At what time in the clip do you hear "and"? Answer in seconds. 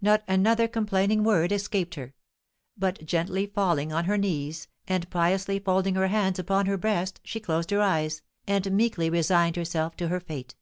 4.88-5.08, 8.48-8.72